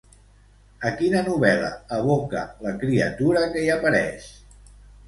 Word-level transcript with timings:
A 0.89 0.91
quina 1.01 1.21
novel·la 1.27 1.69
evoca 1.99 2.45
la 2.67 2.75
criatura 2.85 3.47
que 3.55 3.67
hi 3.69 3.73
apareix? 3.79 4.37